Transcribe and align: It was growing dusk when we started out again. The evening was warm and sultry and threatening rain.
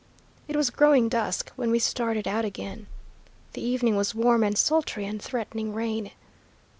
It 0.47 0.55
was 0.55 0.71
growing 0.71 1.09
dusk 1.09 1.51
when 1.55 1.69
we 1.69 1.77
started 1.77 2.27
out 2.27 2.43
again. 2.43 2.87
The 3.53 3.61
evening 3.61 3.95
was 3.95 4.15
warm 4.15 4.43
and 4.43 4.57
sultry 4.57 5.05
and 5.05 5.21
threatening 5.21 5.75
rain. 5.75 6.09